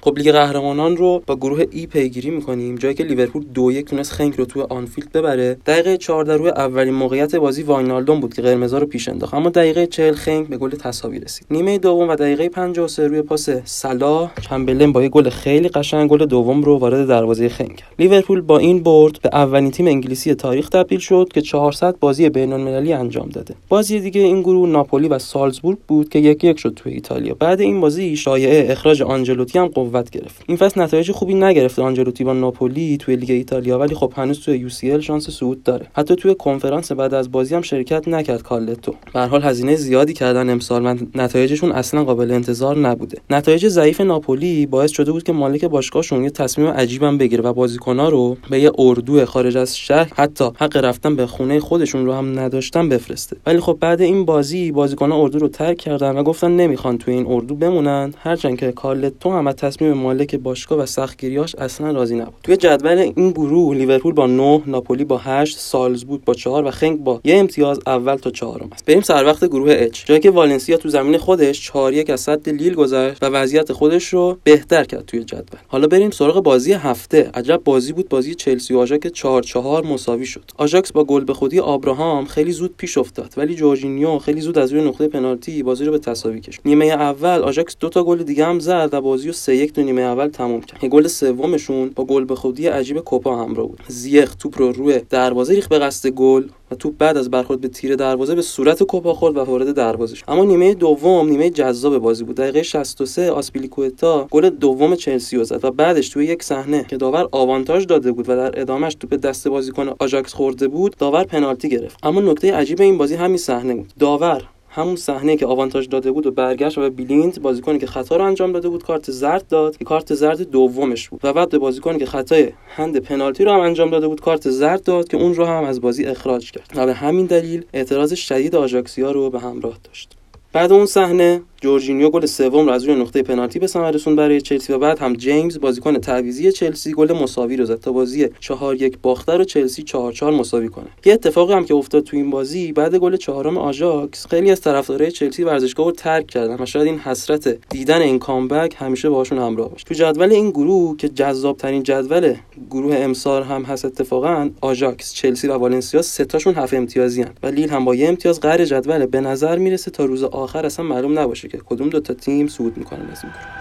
[0.00, 4.12] خب لیگ قهرمانان رو با گروه ای پیگیری می‌کنیم جایی که لیورپول دو یک تونست
[4.12, 5.56] خنگ رو تو آنفیلد ببره.
[5.66, 9.34] دقیقه 14 روی اولین موقعیت بازی واینالدون بود که قرمزا رو پیش انداخت.
[9.34, 11.46] اما دقیقه 40 خنگ به گل تساوی رسید.
[11.50, 16.26] نیمه دوم و دقیقه 53 روی پاس سلا چمبرلن با یه گل خیلی قشنگ گل
[16.26, 17.88] دوم رو وارد دروازه خنگ کرد.
[17.98, 22.92] لیورپول با این برد به اولین تیم انگلیسی تاریخ تبدیل شد که 400 بازی بین‌المللی
[22.92, 23.54] انجام داده.
[23.68, 27.34] بازی دیگه این گروه ناپولی و سالزبورگ بود که یک یک شد تو ایتالیا.
[27.34, 30.42] بعد این بازی شایعه اخراج آنجلوتی هم قوت گرفت.
[30.46, 31.82] این فصل نتایج خوبی نگرفته.
[31.82, 33.78] آنجلوتی با ناپولی توی لیگ ایتالیا.
[33.78, 35.86] ولی خب هنوز توی یو شانس صعود داره.
[35.92, 38.94] حتی توی کنفرانس بعد از بازی هم شرکت نکرد کارلتو.
[39.14, 40.86] به حال هزینه زیادی کردن امسال.
[40.86, 43.18] و نتایجشون اصلا قابل انتظار نبوده.
[43.30, 48.08] نتایج ضعیف ناپولی باعث شده بود که مالک باشگاهشون یه تصمیم عجیبم بگیره و بازیکن‌ها
[48.08, 52.38] رو به یه اردو خارج از شهر حتی حق رفتن به خونه خودشون رو هم
[52.38, 53.36] نداشتن بفرسته.
[53.46, 57.26] ولی خب بعد این بازی بازیکن‌ها اردو رو ترک کردن و گفتن نمی‌خوان توی این
[57.28, 58.14] اردو بمونن.
[58.18, 62.34] هرچند که کارلتو هم از تصمیم مالک باشگاه و سختگیریاش اصلا راضی نبود.
[62.42, 66.98] توی جدول این گروه لیورپول با 9 ناپولی با 8 سالزبورگ با 4 و خنگ
[67.04, 68.84] با یه امتیاز اول تا چهارم هستن.
[68.84, 72.48] بریم سر وقت گروه اچ جایی که والنسیا تو زمین خودش 4 1 از سد
[72.48, 75.60] لیل گذشت و وضعیت خودش رو بهتر کرد توی جدول.
[75.68, 77.30] حالا بریم سراغ بازی هفته.
[77.34, 78.08] عجب بازی بود.
[78.08, 80.50] بازی چلسی و آژاکس 4 4 مساوی شد.
[80.56, 84.72] آژاکس با گل به خودی آبراهام خیلی زود پیش افتاد ولی جورجینیو خیلی زود از
[84.72, 86.60] روی نقطه پنالتی بازی رو به تساوی کشید.
[86.64, 89.82] نیمه اول آژاکس دو تا گل دیگه هم زد و بازی رو 3 1 تو
[89.82, 90.84] نیمه اول تموم کرد.
[90.84, 93.80] گل سومشون با گل به خودی عجیب کپا همراه بود.
[93.88, 97.68] زیاش توپ رو روی دروازه ریخت به قصد گل و توپ بعد از برخورد به
[97.68, 100.24] تیر دروازه به صورت کپا خورد و وارد دروازه شد.
[100.28, 102.36] اما نیمه دوم نیمه جذاب بازی بود.
[102.36, 107.28] دقیقه 63 آسپیلیکوتا گل دوم چلسی رو زد و بعدش توی یک صحنه که داور
[107.32, 111.98] آوانتاژ داده بود و در ادامش توپ دست بازیکن آژاکس خورده بود داور پنالتی گرفت.
[112.02, 113.92] اما نکته عجیب این بازی همین صحنه بود.
[113.98, 114.42] داور
[114.78, 118.24] همون صحنه که آوانتاژ داده بود و برگشت و به بلیند بازیکنی که خطا رو
[118.24, 119.76] انجام داده بود کارت زرد داد.
[119.76, 121.20] که کارت زرد دومش بود.
[121.22, 124.82] و بعد به بازیکنی که خطای هند پنالتی رو هم انجام داده بود کارت زرد
[124.82, 126.72] داد که اون رو هم از بازی اخراج کرد.
[126.74, 130.14] و به همین دلیل اعتراض شدید آژاکسیا رو به همراه داشت.
[130.52, 134.40] بعد اون صحنه جورجینیو گل سوم رو از روی نقطه پنالتی به ثمر رسوند برای
[134.40, 138.82] چلسی و بعد هم جیمز بازیکن تعویضی چلسی گل مساوی رو زد تا بازی 4
[138.82, 140.86] یک باخته رو چلسی 4 4 مساوی کنه.
[141.04, 145.10] یه اتفاقی هم که افتاد تو این بازی بعد گل چهارم آژاکس خیلی از طرفدارای
[145.10, 149.70] چلسی ورزشگاه رو ترک کردن و شاید این حسرت دیدن این comeback همیشه باهاشون همراه
[149.70, 149.84] باشه.
[149.84, 152.34] تو جدول این گروه که جذاب ترین جدول
[152.70, 157.46] گروه امسال هم هست اتفاقا آژاکس چلسی و والنسیا سه تاشون هفت امتیازی هن و
[157.46, 161.18] لیل هم با یه امتیاز قهر جدول به نظر می‌رسه تا روز آخر اصلا معلوم
[161.18, 163.58] نباشه که کدوم دو تا تیم صعود می‌کنن از این گروه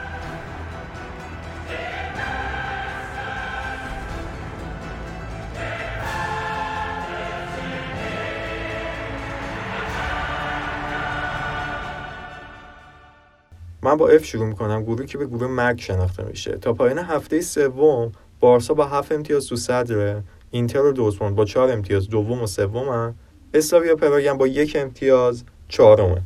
[13.82, 14.84] من با اف شروع می‌کنم.
[14.84, 16.52] گروهی که به گروه مرگ شناخته میشه.
[16.52, 21.71] تا پایان هفته سوم بارسا با هفت امتیاز تو صدره اینتر و دورتموند با چهار
[21.71, 23.13] امتیاز دوم و سومن
[23.54, 26.21] اسلاویا پراگم با یک امتیاز چهارمه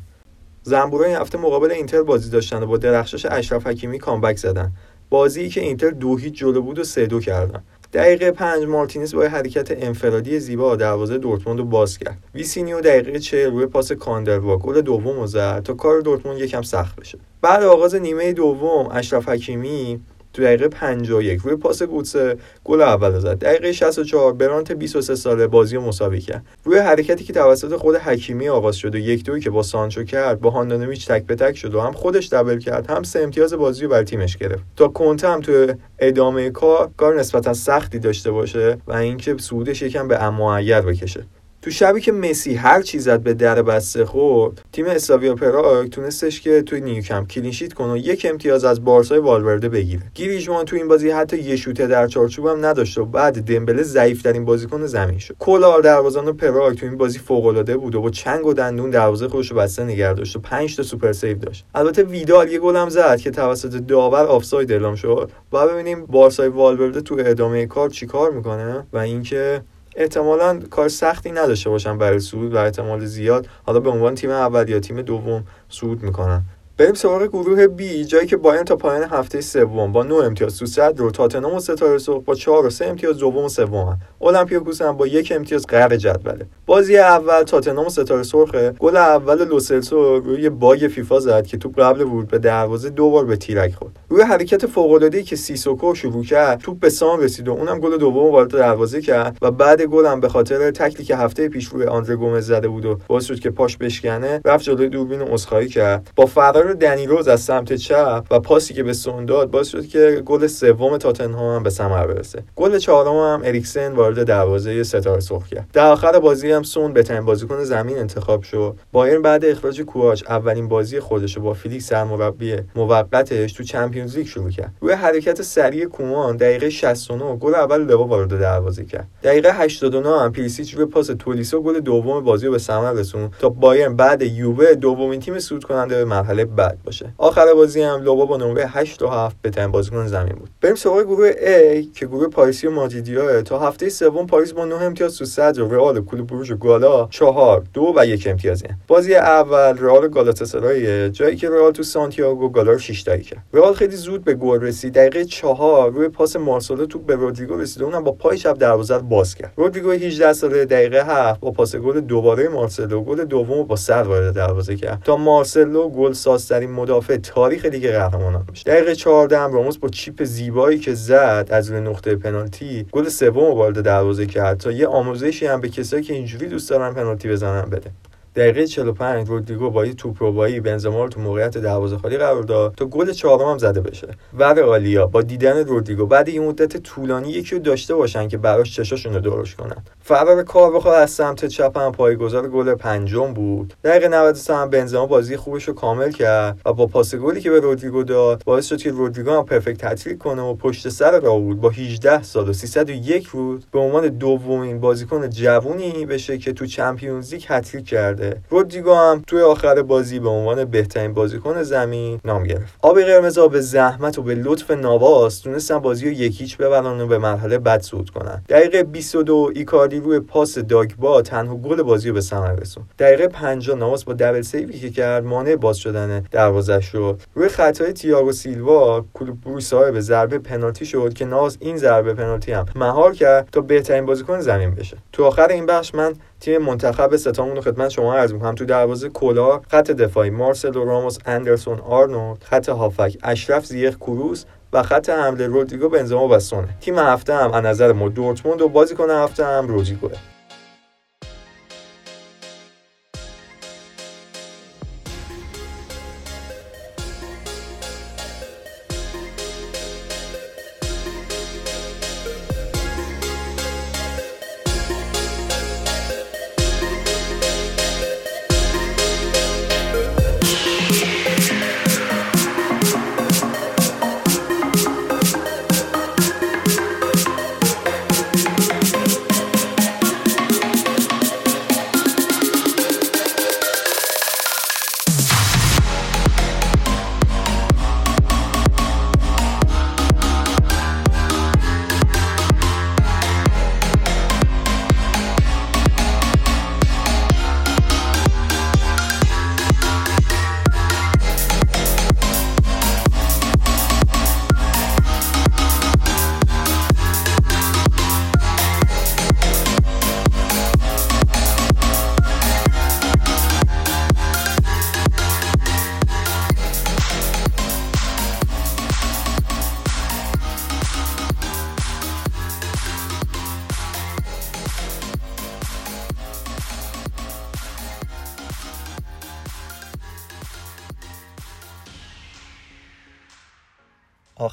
[0.64, 4.72] زنبورا این هفته مقابل اینتر بازی داشتن و با درخشش اشرف حکیمی comeback زدن.
[5.10, 7.64] بازی که اینتر دو هیچ جلو بود و سه دو کردن.
[7.94, 12.18] دقیقه پنج مارتینز با حرکت انفرادی زیبا دروازه دورتموند رو باز کرد.
[12.36, 17.18] وسینو دقیقه چهل روی پاس کاندروا گل دوم زد تا کار دورتموند یکم سخت بشه.
[17.42, 20.02] بعد آغاز نیمه دوم اشرف حکیمی
[20.34, 23.40] تو دقیقه 51 روی پاس گوتسه گل اول زد.
[23.40, 26.46] دقیقه 64 برانت 23 ساله بازی مساوی کرد.
[26.64, 30.42] روی حرکتی که توسط خود حکیمی آغاز شد و یک دوی که با سانچو کرد
[30.42, 33.84] با هاندانویچ تک به تک شد و هم خودش double کرد هم سه امتیاز بازی
[33.84, 34.64] رو بر تیمش گرفت.
[34.76, 40.08] تا کونته هم تو ادامه کار کار نسبتا سختی داشته باشه و اینکه صعودش یکم
[40.08, 41.26] به اما بکشه.
[41.62, 46.42] تو شبی که مسی هر چی زد به در بسته خورد تیم اسلاویا پراگ تونستش
[46.42, 50.02] که توی نیوکمپ clean sheet کنه و یک امتیاز از بارسای والورده بگیره.
[50.16, 54.22] گریزمان تو این بازی حتی یه شوته در چارچوب هم نداشت و بعد دمبله ضعیف
[54.22, 55.36] ترین بازیکن زمین شد.
[55.40, 59.28] کلا دروازه‌بان پراگ تو این بازی فوق العاده بود و با چنگ و دندون دروازه
[59.28, 61.66] خودش رو بسته نگه داشت و 5 تا super save داشت.
[61.76, 65.32] البته ویدال یه گل هم زد که توسط داور آفساید اعلام شد.
[65.54, 69.62] و ببینیم بارسای والورده تو ادامه کار چیکار می‌کنه و اینکه
[69.96, 74.70] احتمالا کار سختی نداشته باشن برای صعود و احتمال زیاد حالا به عنوان تیم اول
[74.70, 76.42] یا تیم دوم صعود می‌کنن.
[76.82, 80.66] بریم سراغ گروه بی جایی که بایرن تا پایان هفته سوم با 9 امتیاز تو
[80.66, 84.82] صدر و تاتنهام و ستاره سرخ با 4 و 3 امتیاز دوم و سوم اولمپیاکوس
[84.82, 86.46] هم با یک امتیاز قعر جدوله.
[86.66, 91.80] بازی اول تاتنهام و ستاره سرخ گل اول لوسلسو روی bug فیفا زد که توپ
[91.80, 93.92] قبل ورود به دروازه دو بار به تیرک خورد.
[94.10, 97.98] روی حرکت فوق العاده که سیسوکو شروع کرد توپ به سون رسید و اونم گل
[97.98, 101.86] دوم وارد دروازه کرد و بعد گل هم به خاطر تکلی که هفته پیش روی
[101.86, 106.12] آندره گومز زده بود و باعث شد که پاش بشکنه رفت جلوی دوربین عذرخواهی کرد.
[106.16, 109.88] با فرار دنی روز از سمت چپ و پاسی که به سون داد باعث شد
[109.88, 112.44] که گل سوم تاتنهام به ثمر برسه.
[112.56, 115.68] گل چهارم هم اریکسن وارد دروازه ستاره سرخ کرد.
[115.74, 118.76] در آخر بازی هم سون بهترین بازیکن زمین انتخاب شد.
[118.92, 124.50] بایرن بعد اخراج کواچ اولین بازی خودش با فیلیکس سرمربی موقتش تو Champions League شروع
[124.50, 124.74] کرد.
[124.82, 129.08] روی حرکت سریع کومان دقیقه 69 گل اول لوا وارد دروازه کرد.
[129.24, 133.50] دقیقه 89 هم پریشیچ روی پاس تولیسو گل دوم بازی رو به ثمر رسون تا
[133.50, 137.14] بایرن بعد یووه دومین تیم صعود کننده به مرحله بعد باشه.
[137.18, 140.50] آخر بازی هم لوا با نمره 8 و 7 بهترین بازیکن زمین بود.
[140.62, 144.76] بریم سراغ گروه A که گروه پاریسی و مادریدیا تا هفته سوم پاریس با 9
[144.76, 149.16] امتیاز تو صدر و رئال کلوب بروژ و گالا 4 دو و یک امتیازی بازی
[149.16, 153.44] اول رئال گالاتاسرای جایی که رئال تو سانتیاگو گالا رو 6 تایی کرد.
[153.54, 154.94] رئال خیلی زود به گل رسید.
[154.94, 159.36] دقیقه 4 روی پاس مارسلو تو به رودریگو رسید اونم با پای چپ دروازه باز
[159.36, 159.54] کرد.
[159.56, 163.02] رودریگو 18 ساله دقیقه 7 با پاس گل دوباره مارسلو.
[163.02, 165.02] گل دوم با سر وارد دروازه کرد.
[165.04, 170.24] تا مارسلو گل سازترین مدافع تاریخ لیگ قهرمانان بشه دقیقه 14 هم راموس با چیپ
[170.24, 175.46] زیبایی که زد از روی نقطه پنالتی گل سوم وارد دروازه کرد تا یه آموزشی
[175.46, 177.92] هم به کسایی که اینجوری دوست دارن پنالتی بزنن بده.
[178.36, 182.74] دقیقه 45 رودریگو با یه توپ روبایی بنزما رو تو موقعیت دروازه خالی قرار داد
[182.76, 184.08] تا گل چهارم هم زده بشه.
[184.34, 188.76] و رئالیا با دیدن رودریگو بعد این مدت طولانی یکی رو داشته باشن که براش
[188.76, 189.84] چشاشون رو درست کنن.
[190.02, 193.74] فرار کار بخواد از سمت چپ هم پایگذار گل پنجم بود.
[193.84, 197.60] دقیقه 93 هم بنزما بازی خوبش رو کامل کرد و با پاس گلی که به
[197.60, 201.70] رودریگو داد باعث شد که رودریگو هم پرفکت تعطیل کنه و پشت سر راود با
[201.70, 207.44] 18 سال و 301 روز به عنوان دومین بازیکن جوونی بشه که تو Champions League
[207.48, 208.21] هتریک کرده.
[208.22, 212.74] کرده رودریگو هم توی آخر بازی به عنوان بهترین بازیکن زمین نام گرفت.
[212.82, 217.08] آبی قرمزا به زحمت و به لطف نواس تونستن بازی رو یک هیچ ببرن و
[217.08, 218.44] به مرحله بعد صعود کنن.
[218.50, 222.90] دقیقه 22 ایکاردی روی پاس داگبا تنها گل بازی رو به ثمر رسوند.
[223.00, 227.50] دقیقه 50 نواس با double save ی که کرد مانع باز شدن دروازه شد روی
[227.50, 232.66] خطای تییاگو سیلوا کلوب بروژ صاحب ضربه پنالتی شد که نواس این ضربه پنالتی هم
[232.76, 234.98] مهار کرد تا بهترین بازیکن زمین بشه.
[235.12, 238.56] تو آخر این بخش من تیم منتخب ستامون رو خدمت شما عرض می‌کنم.
[238.56, 244.84] تو دروازه کولا خط دفاعی مارسلو راموس اندرسون آرنولد خط هافک اشرف زیخ کروس و
[244.84, 246.68] خط حمله رودریگو بنزما و سونه.
[246.82, 250.12] تیم هفته هم از نظر ما دورتموند و بازیکن هفته هم رودریگوه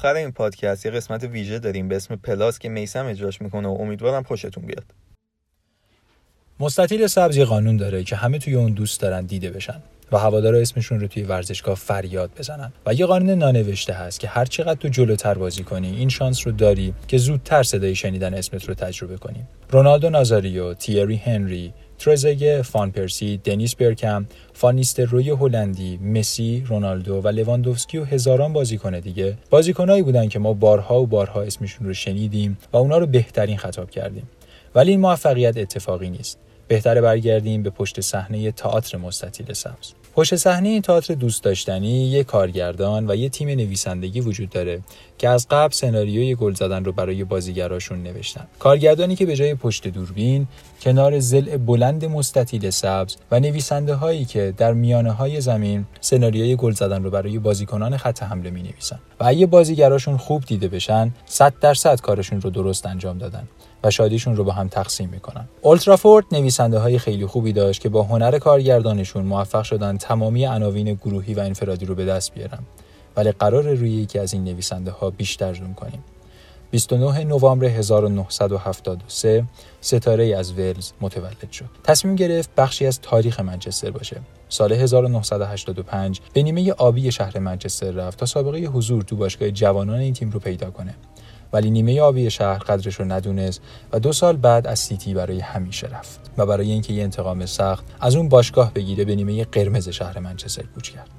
[0.09, 3.77] آخر این پادکست یه قسمت ویژه داریم به اسم Plus که میسم اجراش می‌کنه و
[3.79, 4.85] امیدوارم خوشتون بیاد.
[6.59, 9.81] مستطیل سبز یه قانون داره که همه توی اون دوست دارن دیده بشن
[10.11, 12.71] و هوادارا اسمشون رو توی ورزشگاه فریاد بزنن.
[12.85, 16.53] و یه قانون نانوشته هست که هر چقدر تو جلوتر بازی کنی این شانس رو
[16.53, 19.45] داری که زودتر صدای شنیدن اسمت رو تجربه کنی.
[19.69, 27.27] رونالدو نازاریو تیری هنری ترزگه، فان پرسی، دنیس برکم، فان نیستلروی هلندی، مسی، رونالدو و
[27.27, 29.37] لواندوفسکی و هزاران بازیکن دیگه.
[29.49, 33.89] بازیکنایی بودن که ما بارها و بارها اسمشون رو شنیدیم و اونا رو بهترین خطاب
[33.89, 34.29] کردیم.
[34.75, 36.39] ولی این موفقیت اتفاقی نیست.
[36.67, 39.93] بهتره برگردیم به پشت صحنه تئاتر مستطیل سبز.
[40.19, 44.81] پشت صحنه این تئاتر دوست داشتنی یه کارگردان و یه تیم نویسندگی وجود داره
[45.17, 48.47] که از قبل سناریوی گل زدن رو برای بازیگراشون نوشتن.
[48.59, 50.47] کارگردانی که به جای پشت دوربین
[50.81, 56.71] کنار زل بلند مستطیل سبز و نویسنده هایی که در میانه های زمین سناریوی گل
[56.71, 61.53] زدن رو برای بازیکنان خط حمله می نویسن و اگه بازیگراشون خوب دیده بشن 100
[61.61, 63.47] درصد کارشون رو درست انجام دادن.
[63.83, 68.03] و شادیشون رو با هم تقسیم می‌کنن اولترافورد نویسنده های خیلی خوبی داشت که با
[68.03, 72.59] هنر کارگردانشون موفق شدن تمامی عناوین گروهی و انفرادی رو به دست بیارن
[73.17, 76.03] ولی قرار روی یکی از این نویسنده ها بیشتر زوم کنیم
[76.71, 79.45] 29 نوامبر 1973
[79.81, 81.65] ستاره از ولز متولد شد.
[81.83, 84.21] تصمیم گرفت بخشی از تاریخ منچستر باشه.
[84.49, 90.13] سال 1985 به نیمه آبی شهر منچستر رفت تا سابقه حضور تو باشگاه جوانان این
[90.13, 90.95] تیم رو پیدا کنه.
[91.53, 95.87] ولی نیمه آبی شهر قدرش رو ندونست و دو سال بعد از سیتی برای همیشه
[95.87, 100.19] رفت و برای اینکه یه انتقام سخت از اون باشگاه بگیره به نیمه قرمز شهر
[100.19, 101.09] منچستر کوچ کرد.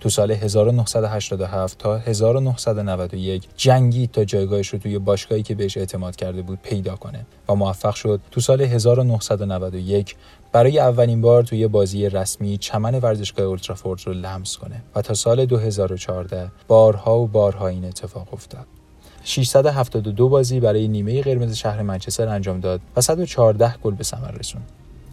[0.00, 6.42] تو سال 1987 تا 1991 جنگی تا جایگاهش رو توی باشگاهی که بهش اعتماد کرده
[6.42, 10.16] بود پیدا کنه و موفق شد تو سال 1991
[10.52, 15.46] برای اولین بار توی بازی رسمی چمن ورزشگاه اولترافورد رو لمس کنه و تا سال
[15.46, 18.66] 2014 بارها و بارها این اتفاق افتاد.
[19.28, 24.70] 672 بازی برای نیمه قرمز شهر منچستر انجام داد و 114 گل به ثمر رسوند.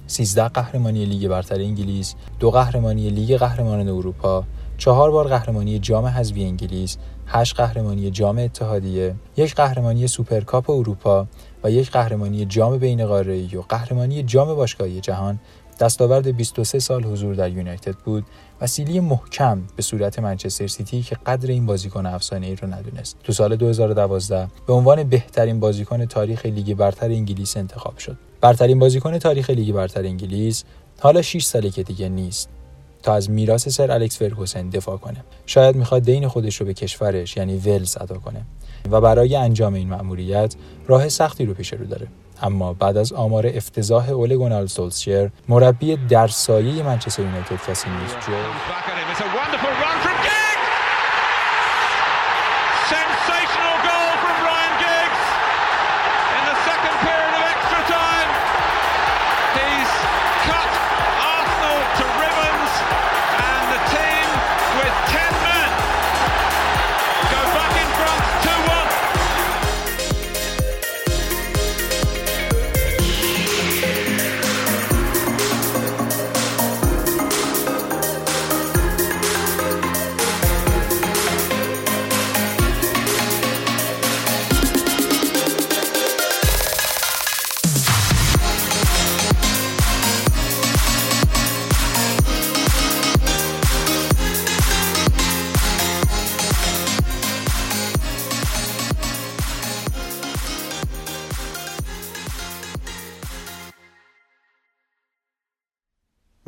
[0.08, 4.44] 13 قهرمانی لیگ برتر انگلیس، دو قهرمانی لیگ قهرمانان اروپا،
[4.78, 6.98] چهار بار قهرمانی جام حذفی انگلیس،
[7.28, 11.28] 8 قهرمانی جام اتحادیه، یک قهرمانی سوپرکاپ اروپا
[11.64, 15.40] و یک قهرمانی جام بین قاره‌ای و قهرمانی جام باشگاهی جهان
[15.80, 18.26] دستاورد 23 سال حضور در یونایتد بود
[18.64, 23.18] و سیلی محکم به صورت منچستر سیتی که قدر این بازیکن افسانه ای رو ندونست.
[23.24, 28.18] تو سال 2012 به عنوان بهترین بازیکن تاریخ لیگ برتر انگلیس انتخاب شد.
[28.42, 30.64] برترین بازیکن تاریخ لیگ برتر انگلیس
[31.00, 32.50] حالا 6 ساله که دیگه نیست.
[33.04, 35.24] تا از میراث سر الکس فرگوسن دفاع کنه.
[35.46, 38.42] شاید می‌خواد دین خودش رو به کشورش یعنی ولز ادا کنه.
[38.92, 40.56] و برای انجام این مأموریت
[40.88, 42.08] راه سختی رو پیش رو داره.
[42.42, 48.16] اما بعد از آمار افتضاح اول گونال سولشر مربی در سایه منچستر یونایتد کسی نیست.
[48.28, 48.34] جو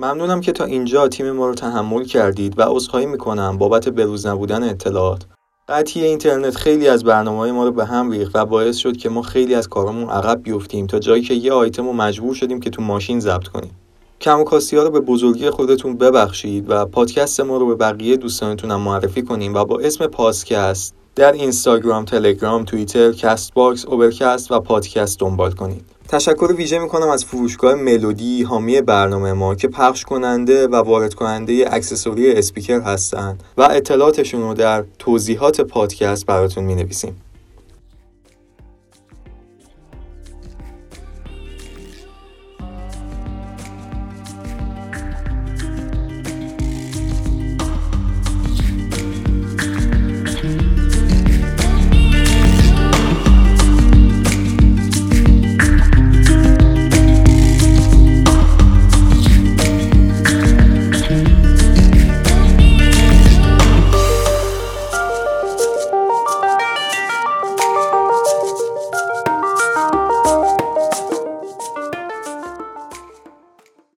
[0.05, 4.63] ممنونم که تا اینجا تیم ما رو تحمل کردید و عذرخواهی می‌کنم بابت بروز نبودن
[4.63, 5.25] اطلاعات
[5.69, 9.09] قطعی اینترنت خیلی از برنامه های ما رو به هم ریخت و باعث شد که
[9.09, 12.69] ما خیلی از کارامون عقب بیفتیم تا جایی که یه آیتم رو مجبور شدیم که
[12.69, 13.71] تو ماشین ضبط کنیم
[14.21, 18.17] کم و کاستی ها رو به بزرگی خودتون ببخشید و پادکست ما رو به بقیه
[18.17, 24.59] دوستانتون هم معرفی کنیم و با اسم PassCast در اینستاگرام، تلگرام، توییتر، Castbox، Overcast و
[24.59, 25.94] پادکست دنبال کنید.
[26.07, 31.67] تشکر ویژه می‌کنم از فروشگاه ملودی حامی برنامه ما که پخش کننده و وارد کننده
[31.71, 37.21] accessory اسپیکر هستند و اطلاعاتشون رو در توضیحات پادکست براتون می نویسیم.